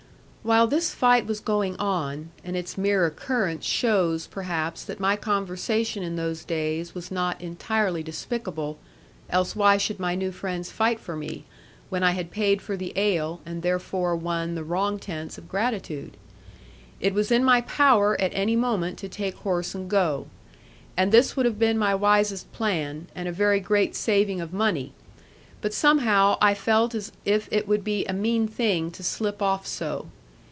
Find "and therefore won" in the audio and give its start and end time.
13.45-14.55